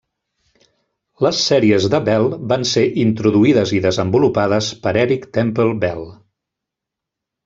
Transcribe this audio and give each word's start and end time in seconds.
Les 1.25 1.41
sèries 1.49 1.83
de 1.93 1.99
Bell 2.07 2.23
van 2.53 2.65
ser 2.69 2.85
introduïdes 3.03 3.73
i 3.79 3.81
desenvolupades 3.83 4.71
per 4.87 4.95
Eric 5.03 5.29
Temple 5.39 5.77
Bell. 5.85 6.03